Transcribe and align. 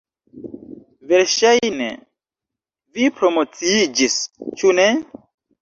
Verŝajne, 1.11 1.89
vi 2.97 3.13
promociiĝis, 3.21 4.19
ĉu 4.59 4.77
ne? 4.81 4.91